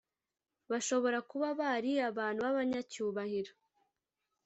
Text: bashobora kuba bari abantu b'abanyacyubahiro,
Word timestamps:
bashobora 0.71 1.17
kuba 1.29 1.47
bari 1.59 1.91
abantu 2.09 2.39
b'abanyacyubahiro, 2.45 3.51